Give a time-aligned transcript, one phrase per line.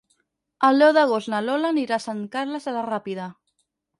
[0.69, 3.31] El deu d'agost na Lola anirà a Sant Carles de la Ràpita.